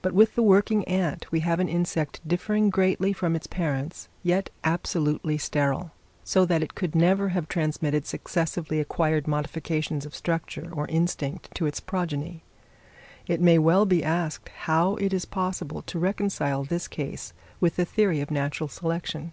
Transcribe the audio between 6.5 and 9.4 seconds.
it could never have transmitted successively acquired